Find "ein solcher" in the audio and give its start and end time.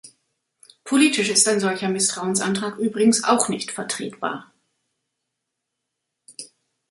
1.47-1.87